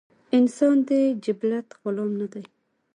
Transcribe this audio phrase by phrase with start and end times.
[0.37, 0.89] انسان د
[1.23, 2.43] جبلت غلام نۀ دے